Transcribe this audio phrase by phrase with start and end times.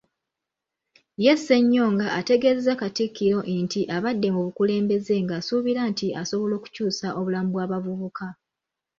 [1.23, 8.27] Ye Ssenyonga ategeezezza Katikkiro nti abadde mu bukulembeze ng'asuubira nti asobola okukyusa obulamu bw'abavubuka.